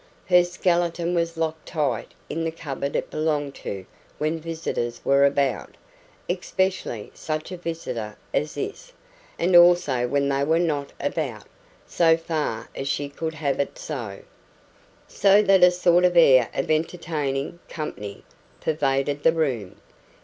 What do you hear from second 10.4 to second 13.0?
were not about, so far as